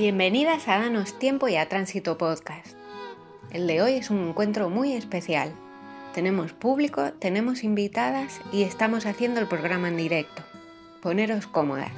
[0.00, 2.74] Bienvenidas a Danos Tiempo y a Tránsito Podcast.
[3.50, 5.52] El de hoy es un encuentro muy especial.
[6.14, 10.42] Tenemos público, tenemos invitadas y estamos haciendo el programa en directo.
[11.02, 11.92] Poneros cómodas.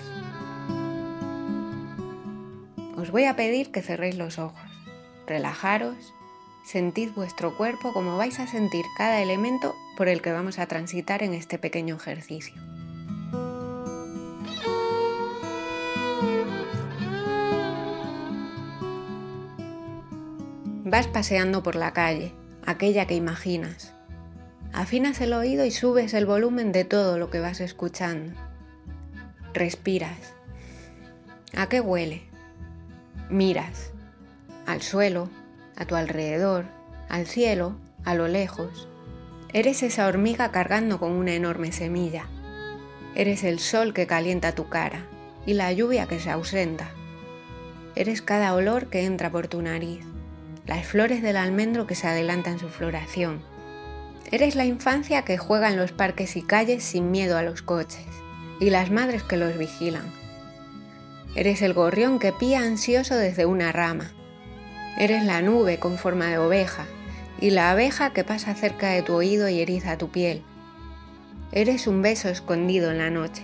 [2.97, 4.69] Os voy a pedir que cerréis los ojos,
[5.29, 6.13] relajaros,
[6.65, 11.23] sentid vuestro cuerpo como vais a sentir cada elemento por el que vamos a transitar
[11.23, 12.61] en este pequeño ejercicio.
[20.93, 22.35] Vas paseando por la calle,
[22.67, 23.95] aquella que imaginas.
[24.75, 28.39] Afinas el oído y subes el volumen de todo lo que vas escuchando.
[29.55, 30.35] Respiras.
[31.57, 32.25] ¿A qué huele?
[33.31, 33.91] Miras
[34.67, 35.31] al suelo,
[35.77, 36.67] a tu alrededor,
[37.09, 38.87] al cielo, a lo lejos.
[39.55, 42.27] Eres esa hormiga cargando con una enorme semilla.
[43.15, 45.07] Eres el sol que calienta tu cara
[45.47, 46.91] y la lluvia que se ausenta.
[47.95, 50.05] Eres cada olor que entra por tu nariz,
[50.67, 53.43] las flores del almendro que se adelantan su floración.
[54.31, 58.07] Eres la infancia que juega en los parques y calles sin miedo a los coches,
[58.61, 60.23] y las madres que los vigilan
[61.35, 64.13] Eres el gorrión que pía ansioso desde una rama.
[64.99, 66.85] Eres la nube con forma de oveja
[67.41, 70.43] y la abeja que pasa cerca de tu oído y eriza tu piel.
[71.51, 73.43] Eres un beso escondido en la noche.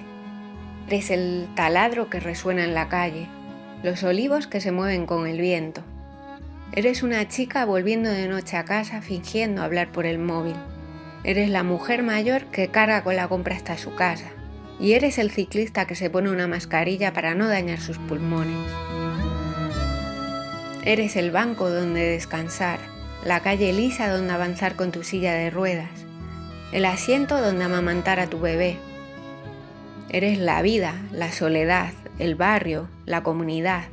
[0.87, 3.27] Eres el taladro que resuena en la calle,
[3.83, 5.83] los olivos que se mueven con el viento.
[6.73, 10.57] Eres una chica volviendo de noche a casa fingiendo hablar por el móvil.
[11.25, 14.27] Eres la mujer mayor que carga con la compra hasta su casa
[14.79, 18.71] y eres el ciclista que se pone una mascarilla para no dañar sus pulmones.
[20.85, 22.79] Eres el banco donde descansar,
[23.25, 25.91] la calle lisa donde avanzar con tu silla de ruedas,
[26.73, 28.77] el asiento donde amamantar a tu bebé.
[30.11, 33.85] Eres la vida, la soledad, el barrio, la comunidad.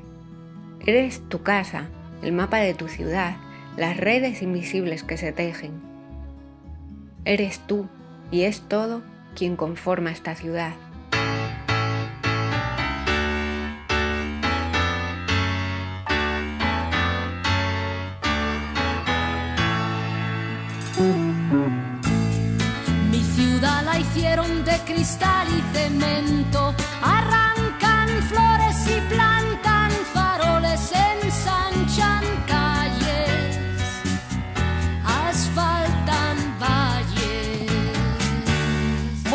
[0.85, 1.89] Eres tu casa,
[2.21, 3.37] el mapa de tu ciudad,
[3.77, 5.81] las redes invisibles que se tejen.
[7.25, 7.87] Eres tú,
[8.31, 9.01] y es todo
[9.35, 10.73] quien conforma esta ciudad.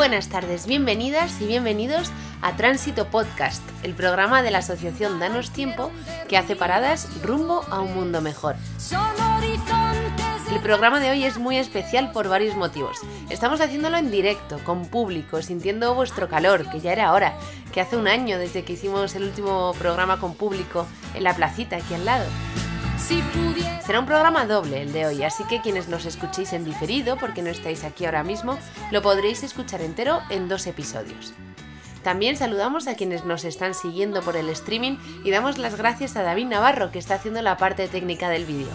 [0.01, 5.91] Buenas tardes, bienvenidas y bienvenidos a Tránsito Podcast, el programa de la Asociación Danos Tiempo
[6.27, 8.57] que hace paradas rumbo a un mundo mejor.
[10.51, 12.97] El programa de hoy es muy especial por varios motivos.
[13.29, 17.35] Estamos haciéndolo en directo, con público, sintiendo vuestro calor, que ya era hora,
[17.71, 21.77] que hace un año desde que hicimos el último programa con público en la placita
[21.77, 22.25] aquí al lado.
[23.01, 27.43] Será un programa doble el de hoy, así que quienes nos escuchéis en diferido, porque
[27.43, 28.59] no estáis aquí ahora mismo,
[28.91, 31.33] lo podréis escuchar entero en dos episodios.
[32.05, 36.23] También saludamos a quienes nos están siguiendo por el streaming y damos las gracias a
[36.23, 38.69] David Navarro que está haciendo la parte técnica del vídeo.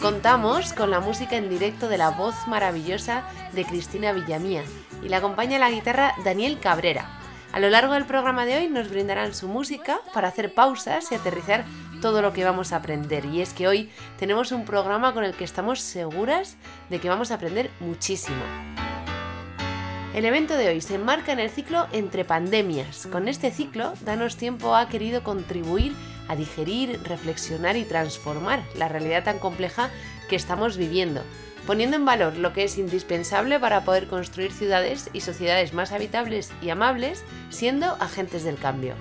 [0.00, 4.62] Contamos con la música en directo de la voz maravillosa de Cristina Villamía
[5.02, 7.20] y la acompaña la guitarra Daniel Cabrera.
[7.52, 11.14] A lo largo del programa de hoy nos brindarán su música para hacer pausas y
[11.14, 11.64] aterrizar
[12.00, 13.24] todo lo que vamos a aprender.
[13.26, 16.56] Y es que hoy tenemos un programa con el que estamos seguras
[16.90, 18.42] de que vamos a aprender muchísimo.
[20.14, 23.06] El evento de hoy se enmarca en el ciclo Entre Pandemias.
[23.12, 25.94] Con este ciclo, Danos Tiempo ha querido contribuir
[26.28, 29.90] a digerir, reflexionar y transformar la realidad tan compleja
[30.30, 31.22] que estamos viviendo,
[31.66, 36.50] poniendo en valor lo que es indispensable para poder construir ciudades y sociedades más habitables
[36.62, 38.94] y amables, siendo agentes del cambio.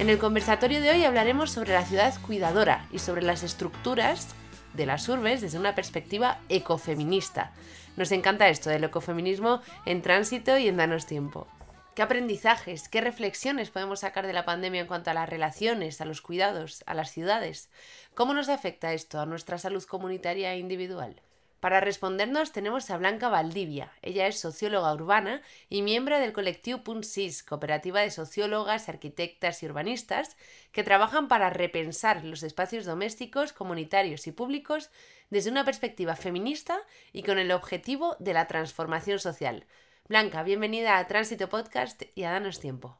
[0.00, 4.28] En el conversatorio de hoy hablaremos sobre la ciudad cuidadora y sobre las estructuras
[4.72, 7.52] de las urbes desde una perspectiva ecofeminista.
[7.98, 11.48] Nos encanta esto del ecofeminismo en tránsito y en danos tiempo.
[11.94, 16.06] ¿Qué aprendizajes, qué reflexiones podemos sacar de la pandemia en cuanto a las relaciones, a
[16.06, 17.68] los cuidados, a las ciudades?
[18.14, 21.20] ¿Cómo nos afecta esto a nuestra salud comunitaria e individual?
[21.60, 23.92] Para respondernos tenemos a Blanca Valdivia.
[24.00, 29.66] Ella es socióloga urbana y miembro del colectivo Punt Sis, cooperativa de sociólogas, arquitectas y
[29.66, 30.38] urbanistas
[30.72, 34.90] que trabajan para repensar los espacios domésticos, comunitarios y públicos
[35.28, 36.78] desde una perspectiva feminista
[37.12, 39.66] y con el objetivo de la transformación social.
[40.08, 42.98] Blanca, bienvenida a Tránsito Podcast y a Danos Tiempo.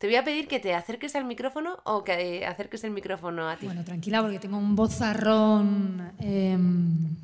[0.00, 3.56] Te voy a pedir que te acerques al micrófono o que acerques el micrófono a
[3.56, 3.66] ti.
[3.66, 7.19] Bueno, tranquila, porque tengo un bozarrón em,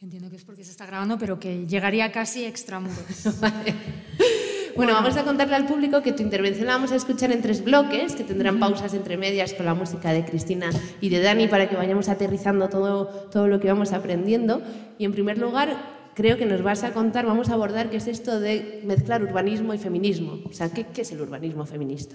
[0.00, 2.96] que entiendo que es porque se está grabando, pero que llegaría casi extramuros.
[4.76, 7.62] Bueno, vamos a contarle al público que tu intervención la vamos a escuchar en tres
[7.62, 10.70] bloques, que tendrán pausas entre medias con la música de Cristina
[11.00, 14.62] y de Dani para que vayamos aterrizando todo, todo lo que vamos aprendiendo.
[14.96, 15.76] Y en primer lugar,
[16.14, 19.74] creo que nos vas a contar, vamos a abordar qué es esto de mezclar urbanismo
[19.74, 20.38] y feminismo.
[20.48, 22.14] O sea, ¿qué, qué es el urbanismo feminista?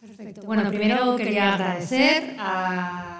[0.00, 0.42] Perfecto.
[0.42, 3.17] Bueno, primero quería agradecer a,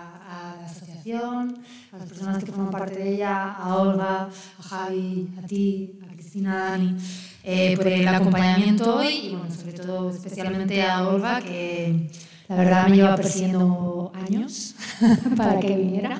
[0.98, 1.58] asociación,
[1.92, 4.28] a las personas que forman parte de ella, a Olga,
[4.58, 6.96] a Javi, a ti, a Cristina, Dani,
[7.44, 12.10] eh, por el acompañamiento hoy y, bueno, sobre todo especialmente a Olga, que
[12.48, 14.74] la verdad me lleva persiguiendo años
[15.36, 16.18] para que viniera.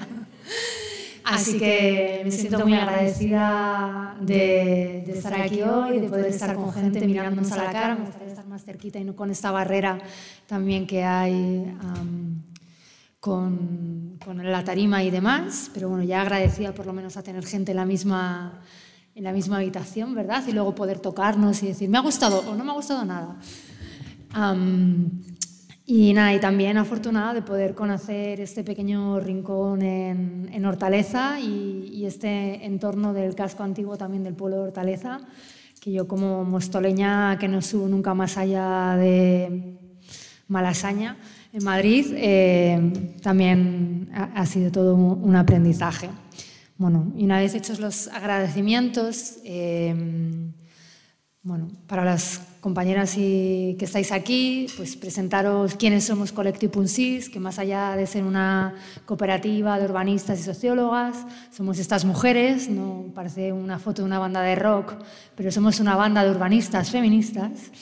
[1.25, 6.73] Así que me siento muy agradecida de, de, estar aquí hoy, de poder estar con
[6.73, 7.95] gente mirándonos a la cara.
[7.97, 9.99] Me gustaría estar más cerquita y no con esta barrera
[10.47, 12.38] también que hay um,
[13.21, 15.71] con, con, la tarima y demás.
[15.75, 18.61] Pero bueno, ya agradecida por lo menos a tener gente en la misma,
[19.15, 20.45] en la misma habitación, ¿verdad?
[20.47, 23.37] Y luego poder tocarnos y decir, me ha gustado o no me ha gustado nada.
[24.37, 25.23] Um,
[25.91, 31.89] y nada, y también afortunada de poder conocer este pequeño rincón en, en Hortaleza y,
[31.91, 35.19] y, este entorno del casco antiguo también del pueblo de Hortaleza,
[35.81, 39.79] que yo como mostoleña que no subo nunca más allá de
[40.47, 41.17] Malasaña,
[41.53, 46.09] en Madrid, eh, también ha, ha, sido todo un aprendizaje.
[46.79, 49.95] Bueno, y una vez hechos los agradecimientos, eh,
[51.43, 57.41] bueno, para las compañeras y que estáis aquí, pues presentaros quiénes somos Colectivo Punsis, que
[57.41, 58.75] más allá de ser una
[59.07, 61.17] cooperativa de urbanistas y sociólogas,
[61.51, 64.95] somos estas mujeres, no parece una foto de una banda de rock,
[65.35, 67.73] pero somos una banda de urbanistas feministas,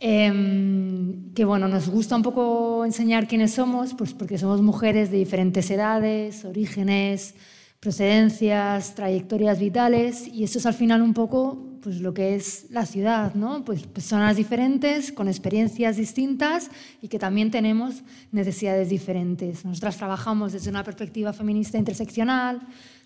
[0.00, 5.18] eh, que bueno, nos gusta un poco enseñar quiénes somos, pues porque somos mujeres de
[5.18, 7.34] diferentes edades, orígenes,
[7.80, 12.86] procedencias, trayectorias vitales, y eso es al final un poco pues, lo que es la
[12.86, 13.64] ciudad, ¿no?
[13.64, 18.02] Pues personas diferentes, con experiencias distintas y que también tenemos
[18.32, 19.64] necesidades diferentes.
[19.64, 22.60] Nosotras trabajamos desde una perspectiva feminista interseccional,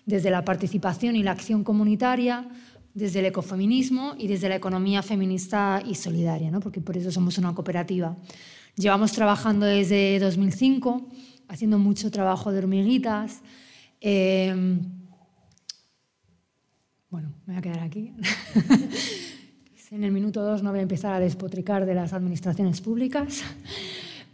[0.05, 2.49] desde la participación y la acción comunitaria,
[2.93, 6.59] desde el ecofeminismo y desde la economía feminista y solidaria, ¿no?
[6.59, 8.15] porque por eso somos una cooperativa.
[8.75, 11.09] Llevamos trabajando desde 2005,
[11.47, 13.41] haciendo mucho trabajo de hormiguitas,
[14.01, 14.53] eh,
[17.09, 18.13] bueno, me voy a quedar aquí.
[19.93, 23.43] en el minuto dos no voy a empezar a despotricar de las administraciones públicas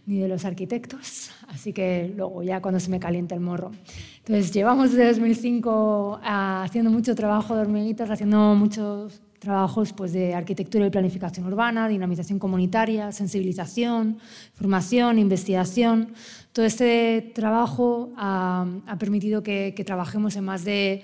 [0.10, 3.72] ni de los arquitectos, así que luego ya cuando se me calienta el morro.
[4.18, 10.88] Entonces, llevamos desde 2005 haciendo mucho trabajo de hormiguitas, haciendo muchos trabajos pues, de arquitectura
[10.88, 14.18] y planificación urbana, dinamización comunitaria, sensibilización,
[14.56, 16.14] formación, investigación.
[16.54, 21.04] Todo este trabajo ha, ha permitido que, que, trabajemos en más de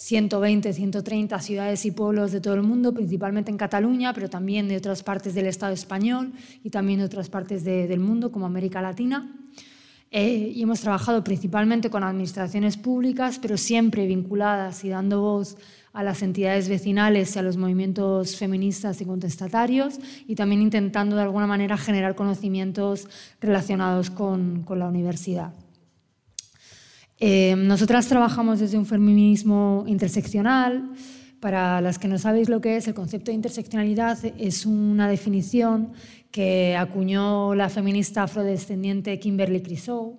[0.00, 4.78] 120, 130 ciudades y pueblos de todo el mundo, principalmente en Cataluña, pero también de
[4.78, 6.32] otras partes del Estado español
[6.64, 9.30] y también de otras partes de, del mundo, como América Latina.
[10.10, 15.58] Eh, y hemos trabajado principalmente con administraciones públicas, pero siempre vinculadas y dando voz
[15.92, 21.22] a las entidades vecinales y a los movimientos feministas y contestatarios y también intentando de
[21.22, 23.06] alguna manera generar conocimientos
[23.38, 25.52] relacionados con la universidad.
[27.20, 30.90] Eh, nosotras trabajamos desde un feminismo interseccional.
[31.38, 35.92] Para las que no sabéis lo que es, el concepto de interseccionalidad es una definición
[36.30, 40.18] que acuñó la feminista afrodescendiente Kimberly Crenshaw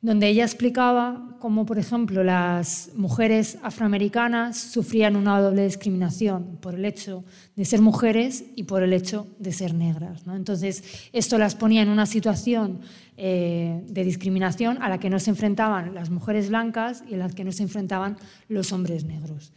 [0.00, 6.84] donde ella explicaba cómo, por ejemplo, las mujeres afroamericanas sufrían una doble discriminación por el
[6.84, 7.24] hecho
[7.56, 10.22] de ser mujeres y por el hecho de ser negras.
[10.26, 12.80] Entonces, esto las ponía en una situación
[13.16, 17.28] eh, de discriminación a la que no se enfrentaban las mujeres blancas y a la
[17.28, 18.16] que no se enfrentaban
[18.48, 19.52] los hombres negros.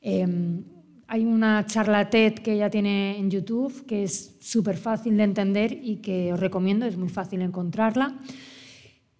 [0.00, 0.26] Eh,
[1.08, 5.72] hay una charla TED que ella tiene en YouTube que es súper fácil de entender
[5.72, 8.16] y que os recomiendo, es muy fácil encontrarla.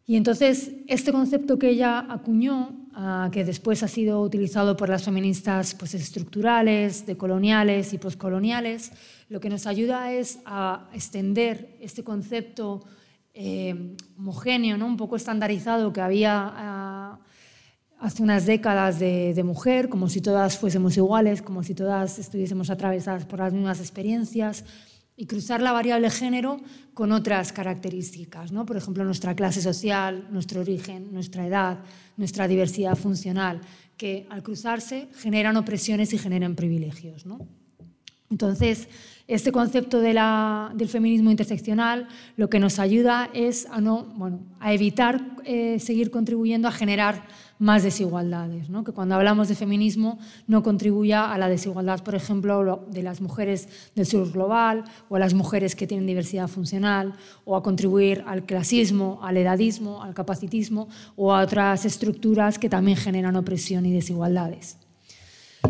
[0.07, 5.03] Y entonces este concepto que ella acuñó, uh, que después ha sido utilizado por las
[5.05, 8.93] feministas pues, estructurales, decoloniales y poscoloniales,
[9.29, 12.85] lo que nos ayuda es a extender este concepto
[13.35, 14.87] eh, homogéneo, ¿no?
[14.87, 20.57] un poco estandarizado que había uh, hace unas décadas de, de, mujer, como si todas
[20.57, 24.65] fuésemos iguales, como si todas estuviésemos atravesadas por las mismas experiencias,
[25.17, 26.61] y cruzar la variable género
[26.95, 28.67] con otras características, ¿no?
[28.67, 31.79] por ejemplo, nuestra clase social, nuestro origen, nuestra edad,
[32.17, 33.61] nuestra diversidad funcional,
[33.97, 37.25] que al cruzarse generan opresiones y generan privilegios.
[37.25, 37.39] ¿no?
[38.31, 38.89] Entonces,
[39.29, 42.07] Este concepto del feminismo interseccional
[42.37, 47.27] lo que nos ayuda es a, no, bueno, a evitar eh, seguir contribuyendo a generar
[47.59, 52.87] más desigualdades, que cuando hablamos de feminismo no contribuya a la desigualdad, por ejemplo, lo-
[52.91, 57.57] de las mujeres del sur global o a las mujeres que tienen diversidad funcional o
[57.57, 63.37] a contribuir al clasismo, al edadismo, al capacitismo o a otras estructuras que también generan
[63.37, 64.79] opresión y desigualdades.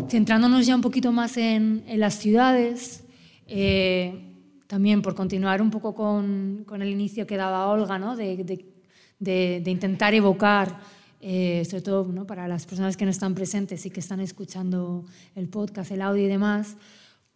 [0.09, 3.03] Centrándonos ya un poquito más en, las ciudades,
[3.47, 4.33] eh,
[4.67, 7.97] también por continuar un poco con, el inicio que daba Olga,
[9.19, 12.27] de intentar evocar, eh, sobre todo ¿no?
[12.27, 15.05] para las personas que no están presentes y que están escuchando
[15.35, 16.77] el podcast, el audio y demás,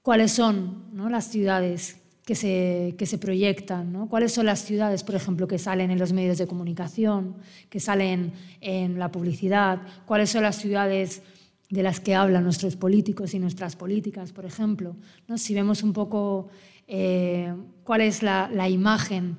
[0.01, 1.09] cuáles son ¿no?
[1.09, 4.07] las ciudades que se, que se proyectan, ¿no?
[4.07, 7.35] cuáles son las ciudades, por ejemplo, que salen en los medios de comunicación,
[7.69, 11.23] que salen en la publicidad, cuáles son las ciudades
[11.69, 14.95] de las que hablan nuestros políticos y nuestras políticas, por ejemplo.
[15.27, 15.37] ¿no?
[15.37, 16.49] Si vemos un poco
[16.87, 19.37] eh, cuál es la, la imagen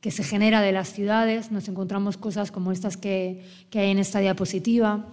[0.00, 3.98] que se genera de las ciudades, nos encontramos cosas como estas que, que hay en
[3.98, 5.06] esta diapositiva,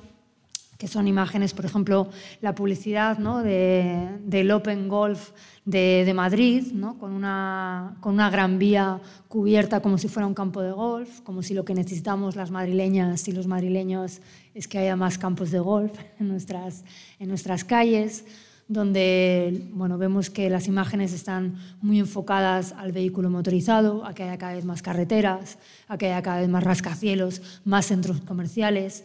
[0.78, 2.10] que son imágenes, por ejemplo,
[2.42, 3.42] la publicidad ¿no?
[3.42, 5.32] de, del Open Golf
[5.64, 7.00] de, de Madrid, ¿no?
[7.00, 11.42] con, una, con una gran vía cubierta como si fuera un campo de golf, como
[11.44, 14.22] si lo que necesitamos las madrileñas y los madrileños
[14.54, 16.84] es que haya más campos de golf en nuestras,
[17.20, 18.26] en nuestras calles,
[18.68, 24.38] donde bueno, vemos que las imágenes están muy enfocadas al vehículo motorizado, a que haya
[24.38, 25.58] cada vez más carreteras,
[25.88, 29.04] a que haya cada vez más rascacielos, más centros comerciales.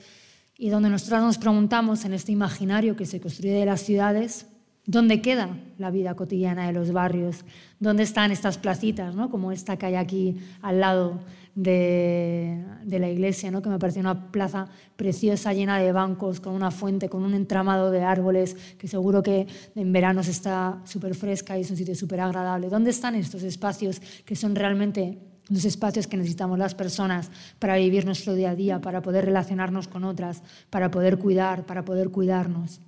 [0.57, 4.47] Y donde nosotros nos preguntamos en este imaginario que se construye de las ciudades,
[4.91, 7.45] ¿dónde queda la vida cotidiana de los barrios?
[7.79, 9.31] ¿Dónde están estas placitas, ¿no?
[9.31, 11.21] como esta que hay aquí al lado
[11.55, 13.63] de, de la iglesia, ¿no?
[13.63, 14.67] que me parece una plaza
[14.97, 19.47] preciosa, llena de bancos, con una fuente, con un entramado de árboles, que seguro que
[19.77, 22.69] en verano se está súper fresca y es un sitio súper agradable.
[22.69, 25.19] ¿Dónde están estos espacios que son realmente
[25.49, 27.31] los espacios que necesitamos las personas
[27.61, 31.85] para vivir nuestro día a día, para poder relacionarnos con otras, para poder cuidar, para
[31.85, 32.81] poder cuidarnos.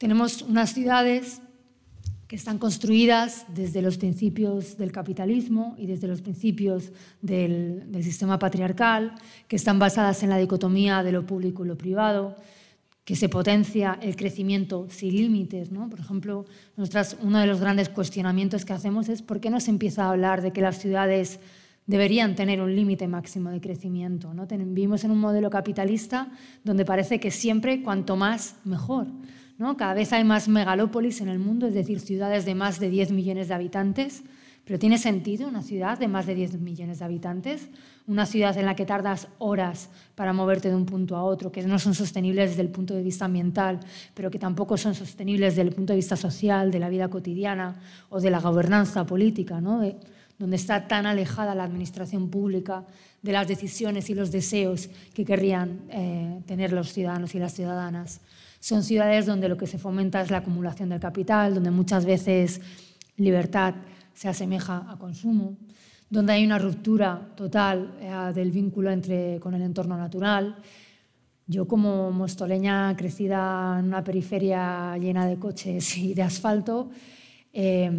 [0.00, 1.42] Tenemos unas ciudades
[2.26, 6.90] que están construidas desde los principios del capitalismo y desde los principios
[7.20, 9.12] del, del sistema patriarcal,
[9.46, 12.34] que están basadas en la dicotomía de lo público y lo privado,
[13.04, 15.70] que se potencia el crecimiento sin límites.
[15.70, 15.90] ¿no?
[15.90, 16.46] Por ejemplo,
[16.78, 20.12] nosotras, uno de los grandes cuestionamientos que hacemos es por qué no se empieza a
[20.12, 21.40] hablar de que las ciudades
[21.86, 24.32] deberían tener un límite máximo de crecimiento.
[24.32, 24.46] ¿no?
[24.46, 26.32] Vivimos en un modelo capitalista
[26.64, 29.08] donde parece que siempre cuanto más, mejor.
[29.60, 29.76] ¿No?
[29.76, 33.12] Cada vez hay más megalópolis en el mundo, es decir, ciudades de más de 10
[33.12, 34.22] millones de habitantes.
[34.64, 37.68] Pero ¿tiene sentido una ciudad de más de 10 millones de habitantes?
[38.06, 41.62] Una ciudad en la que tardas horas para moverte de un punto a otro, que
[41.62, 43.80] no son sostenibles desde el punto de vista ambiental,
[44.14, 47.76] pero que tampoco son sostenibles desde el punto de vista social, de la vida cotidiana
[48.08, 52.86] o de la gobernanza política, donde está tan alejada la administración pública
[53.22, 58.20] de las decisiones y los deseos que querrían eh, tener los ciudadanos y las ciudadanas.
[58.60, 62.60] Son ciudades donde lo que se fomenta es la acumulación del capital, donde muchas veces
[63.16, 63.74] libertad
[64.14, 65.56] se asemeja a consumo,
[66.08, 70.56] donde hay una ruptura total eh, del vínculo entre, con el entorno natural.
[71.46, 76.90] Yo como mostoleña crecida en una periferia llena de coches y de asfalto,
[77.52, 77.90] eh,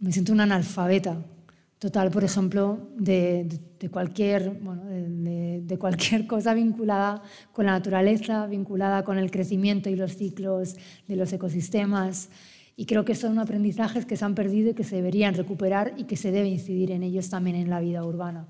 [0.00, 1.18] me siento una analfabeta
[1.78, 9.18] total, por ejemplo, de, cualquier, bueno, de, cualquier cosa vinculada con la naturaleza, vinculada con
[9.18, 12.30] el crecimiento y los ciclos de los ecosistemas.
[12.76, 16.04] Y creo que son aprendizajes que se han perdido y que se deberían recuperar y
[16.04, 18.46] que se debe incidir en ellos también en la vida urbana.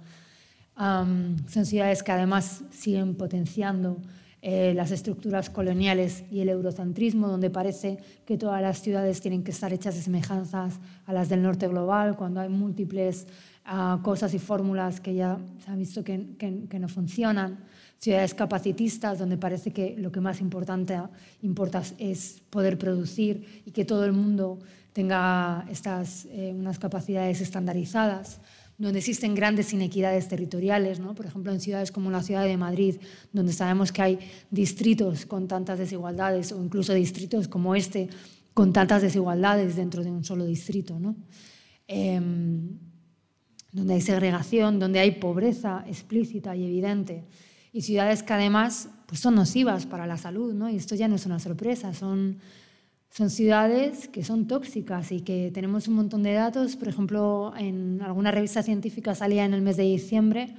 [0.77, 3.99] Son ciudades que además siguen potenciando
[4.43, 9.51] eh, las estructuras coloniales y el eurocentrismo, donde parece que todas las ciudades tienen que
[9.51, 13.27] estar hechas de semejanzas a las del norte global, cuando hay múltiples
[13.65, 17.59] ah, cosas y fórmulas que ya se ha visto que, que- que no funcionan.
[17.99, 20.97] Ciudades capacitistas, donde parece que lo que más importante,
[21.43, 24.59] importa es poder producir y que todo el mundo
[24.93, 28.41] tenga estas, eh, unas capacidades estandarizadas
[28.79, 31.15] donde existen grandes inequidades territoriales, ¿no?
[31.15, 32.97] por ejemplo en ciudades como la ciudad de Madrid,
[33.33, 34.19] donde sabemos que hay
[34.51, 38.09] distritos con tantas desigualdades o incluso distritos como este
[38.53, 41.15] con tantas desigualdades dentro de un solo distrito, ¿no?
[41.89, 42.79] Em,
[43.71, 47.25] donde hay segregación, donde hay pobreza explícita y evidente,
[47.73, 50.71] y ciudades que además pues, son nocivas para la salud, ¿no?
[50.71, 52.39] y esto ya no es una sorpresa, son,
[53.11, 56.77] son ciudades que son tóxicas y que tenemos un montón de datos.
[56.77, 60.55] Por ejemplo, en alguna revista científica salía en el mes de diciembre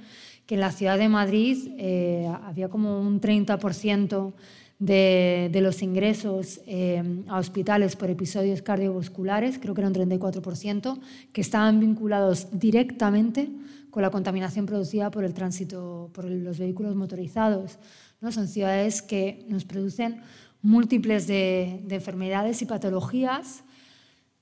[0.46, 4.32] que en la ciudad de Madrid eh, había como un 30%
[4.78, 11.00] de, de los ingresos eh, a hospitales por episodios cardiovasculares, creo que era un 34%,
[11.32, 13.50] que estaban vinculados directamente
[13.90, 17.78] con la contaminación producida por el tránsito, por los vehículos motorizados.
[18.20, 18.32] ¿no?
[18.32, 20.20] Son ciudades que nos producen
[20.62, 23.64] múltiples de, de enfermedades y patologías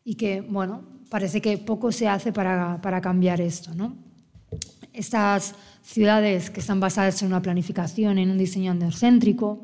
[0.04, 3.74] y que, bueno, parece que poco se hace para, para cambiar esto.
[3.74, 3.96] ¿no?
[4.92, 9.62] Estas ciudades que están basadas en una planificación, en un diseño androcéntrico,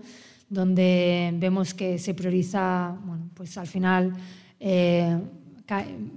[0.49, 4.13] donde vemos que se prioriza, bueno, pues al final,
[4.61, 5.19] eh,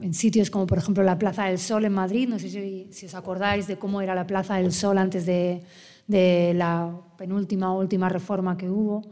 [0.01, 3.05] en sitios como por ejemplo la Plaza del Sol en Madrid, no sé si, si
[3.05, 5.61] os acordáis de cómo era la Plaza del Sol antes de,
[6.07, 9.03] de la penúltima o última reforma que hubo,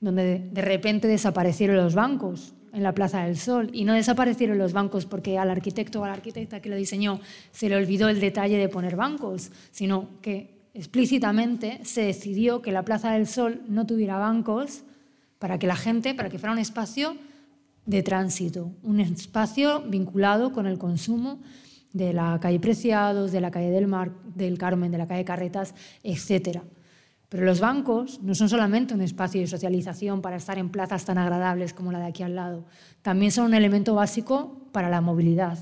[0.00, 3.70] donde de repente desaparecieron los bancos en la Plaza del Sol.
[3.72, 7.20] Y no desaparecieron los bancos porque al arquitecto o a la arquitecta que lo diseñó
[7.52, 12.84] se le olvidó el detalle de poner bancos, sino que explícitamente se decidió que la
[12.84, 14.82] Plaza del Sol no tuviera bancos
[15.38, 17.16] para que la gente, para que fuera un espacio
[17.86, 21.40] de tránsito, un espacio vinculado con el consumo
[21.92, 25.74] de la calle Preciados, de la calle del Mar, del Carmen, de la calle Carretas,
[26.04, 26.62] etcétera.
[27.30, 31.16] Pero los bancos no son solamente un espacio de socialización para estar en plazas tan
[31.16, 32.66] agradables como la de aquí al lado,
[33.02, 35.56] también son un elemento básico para la movilidad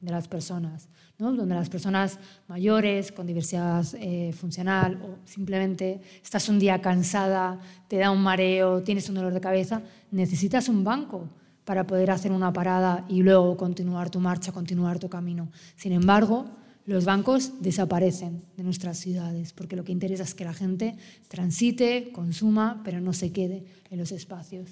[0.00, 0.88] de las personas,
[1.18, 1.32] ¿no?
[1.32, 7.96] donde las personas mayores, con diversidad eh, funcional o simplemente estás un día cansada, te
[7.96, 11.30] da un mareo, tienes un dolor de cabeza, necesitas un banco
[11.64, 15.48] para poder hacer una parada y luego continuar tu marcha, continuar tu camino.
[15.74, 16.44] Sin embargo,
[16.88, 20.96] los bancos desaparecen de nuestras ciudades, porque lo que interesa es que la gente
[21.28, 24.70] transite, consuma, pero no se quede en los espacios.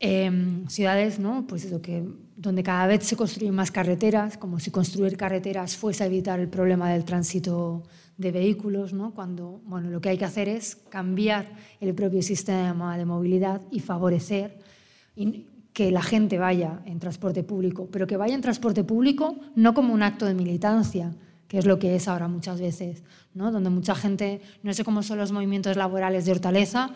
[0.00, 0.30] Eh,
[0.68, 1.46] ciudades ¿no?
[1.46, 2.04] pues eso, que,
[2.36, 6.48] donde cada vez se construyen más carreteras, como si construir carreteras fuese a evitar el
[6.48, 7.82] problema del tránsito
[8.18, 9.14] de vehículos, ¿no?
[9.14, 13.80] cuando bueno, lo que hay que hacer es cambiar el propio sistema de movilidad y
[13.80, 14.58] favorecer
[15.76, 19.92] que la gente vaya en transporte público, pero que vaya en transporte público no como
[19.92, 21.12] un acto de militancia,
[21.48, 23.02] que es lo que es ahora muchas veces,
[23.34, 23.52] ¿no?
[23.52, 26.94] donde mucha gente, no sé cómo son los movimientos laborales de Hortaleza,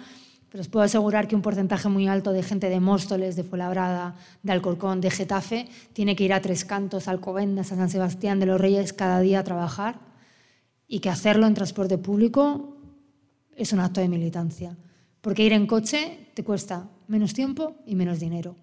[0.49, 4.17] pero os puedo asegurar que un porcentaje muy alto de gente de Móstoles, de Fuenlabrada,
[4.43, 8.47] de Alcorcón, de Getafe, tiene que ir a Tres Cantos, Alcobendas, a San Sebastián de
[8.47, 10.01] los Reyes cada día a trabajar
[10.89, 12.79] y que hacerlo en transporte público
[13.55, 14.75] es un acto de militancia.
[15.21, 18.57] Porque ir en coche te cuesta menos tiempo y menos dinero.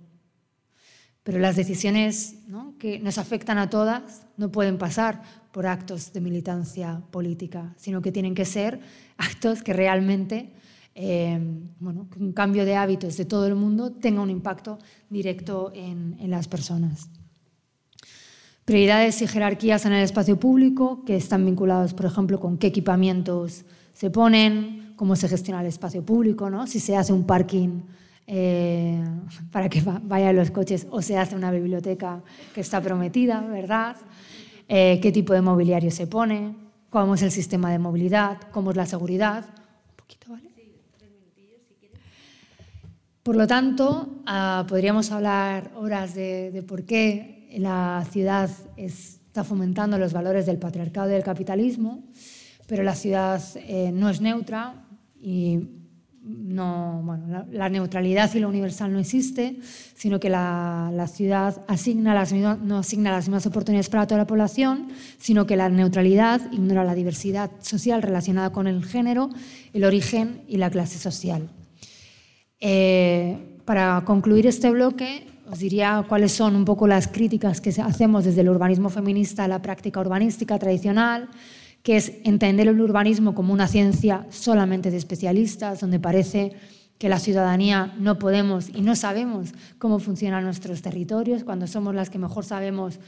[1.27, 2.37] Pero las decisiones
[2.79, 8.13] que nos afectan a todas no pueden pasar por actos de militancia política, sino que
[8.13, 8.79] tienen que ser
[9.17, 10.53] actos que realmente,
[10.95, 11.37] eh,
[11.81, 16.31] bueno, un cambio de hábitos de todo el mundo tenga un impacto directo en, en
[16.31, 17.09] las personas.
[18.63, 23.65] Prioridades y jerarquías en el espacio público que están vinculados, por ejemplo, con qué equipamientos
[23.91, 26.67] se ponen, cómo se gestiona el espacio público, ¿no?
[26.67, 27.81] si se hace un parking
[28.27, 29.01] eh,
[29.51, 32.21] para que vayan los coches o se hace una biblioteca
[32.53, 33.95] que está prometida, ¿verdad?
[34.67, 36.53] Eh, ¿Qué tipo de mobiliario se pone?
[36.89, 38.37] ¿Cómo es el sistema de movilidad?
[38.51, 39.45] ¿Cómo es la seguridad?
[39.45, 40.51] Un poquito, ¿vale?
[43.23, 49.97] Por lo tanto, uh, podríamos hablar horas de, de, por qué la ciudad está fomentando
[49.97, 52.03] los valores del patriarcado y del capitalismo,
[52.67, 54.85] pero la ciudad eh, no es neutra
[55.19, 55.59] y
[56.27, 59.59] no, bueno, la, neutralidad y lo universal no existe,
[59.95, 62.13] sino que la, la ciudad asigna
[62.61, 66.95] no asigna las mismas oportunidades para toda la población, sino que la neutralidad ignora la
[66.95, 69.29] diversidad social relacionada con el género,
[69.73, 71.49] el origen y la clase social.
[72.59, 78.25] Eh, para concluir este bloque, os diría cuáles son un poco las críticas que hacemos
[78.25, 81.29] desde el urbanismo feminista a la práctica urbanística tradicional,
[81.87, 86.51] que es entender el urbanismo como una ciencia solamente de especialistas, donde parece
[86.97, 92.09] que la ciudadanía no podemos y no sabemos cómo funcionan nuestros territorios, cuando somos las
[92.09, 92.99] que mejor sabemos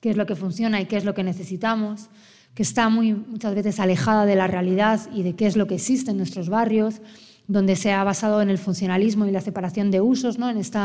[0.00, 2.10] qué es lo que funciona y qué es lo que necesitamos,
[2.56, 5.76] que está muy, muchas veces alejada de la realidad y de qué es lo que
[5.76, 7.00] existe en nuestros barrios
[7.48, 10.50] donde se ha basado en el funcionalismo y la separación de usos, ¿no?
[10.50, 10.78] en este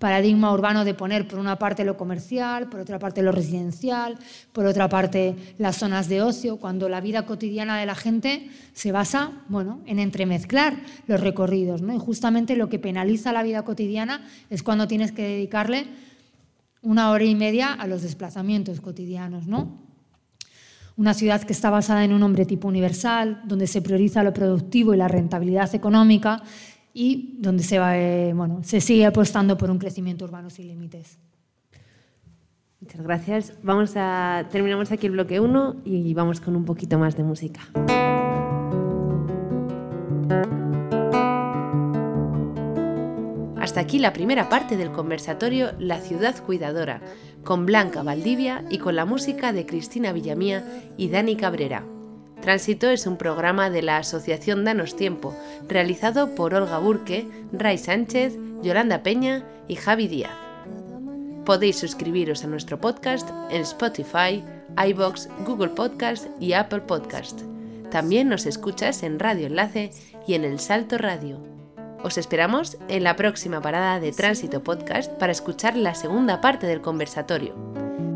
[0.00, 4.18] paradigma urbano de poner por una parte lo comercial, por otra parte lo residencial,
[4.52, 8.90] por otra parte las zonas de ocio, cuando la vida cotidiana de la gente se
[8.90, 11.80] basa bueno, en entremezclar los recorridos.
[11.80, 11.94] ¿no?
[11.94, 15.86] Y justamente lo que penaliza la vida cotidiana es cuando tienes que dedicarle
[16.82, 19.46] una hora y media a los desplazamientos cotidianos.
[19.46, 19.89] ¿no?
[20.96, 24.94] Una ciudad que está basada en un hombre tipo universal, donde se prioriza lo productivo
[24.94, 26.42] y la rentabilidad económica
[26.92, 31.18] y donde se, va, eh, bueno, se sigue apostando por un crecimiento urbano sin límites.
[32.80, 33.52] Muchas gracias.
[33.62, 37.60] Vamos a, terminamos aquí el bloque 1 y vamos con un poquito más de música.
[43.60, 47.02] Hasta aquí la primera parte del conversatorio La ciudad cuidadora,
[47.44, 50.64] con Blanca Valdivia y con la música de Cristina Villamía
[50.96, 51.84] y Dani Cabrera.
[52.40, 55.36] Tránsito es un programa de la Asociación Danos Tiempo,
[55.68, 60.32] realizado por Olga Burque, Ray Sánchez, Yolanda Peña y Javi Díaz.
[61.44, 64.42] Podéis suscribiros a nuestro podcast en Spotify,
[64.88, 67.42] iBox, Google Podcast y Apple Podcast.
[67.90, 69.90] También nos escuchas en Radio Enlace
[70.26, 71.59] y en El Salto Radio.
[72.02, 76.80] Os esperamos en la próxima parada de Tránsito Podcast para escuchar la segunda parte del
[76.80, 77.54] conversatorio.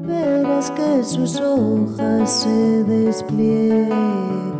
[0.07, 4.53] Verás que sus hojas se despliegan.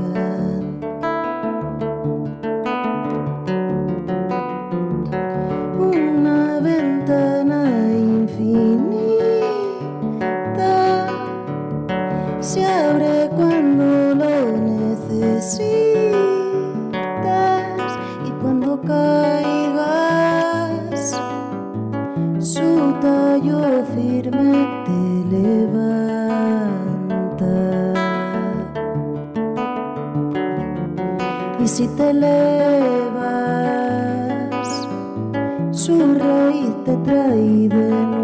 [31.65, 33.17] Y si te elevas,
[35.73, 38.24] su raíz te trae de nuevo